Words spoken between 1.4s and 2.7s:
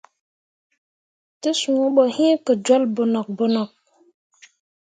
Te suu ɓo yi ke